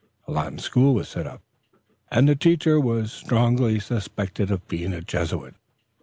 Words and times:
A 0.27 0.31
Latin 0.31 0.57
school 0.57 0.95
was 0.95 1.07
set 1.09 1.27
up, 1.27 1.43
and 2.09 2.27
the 2.27 2.35
teacher 2.35 2.79
was 2.79 3.11
strongly 3.11 3.79
suspected 3.79 4.49
of 4.49 4.67
being 4.67 4.93
a 4.93 5.01
Jesuit. 5.01 5.53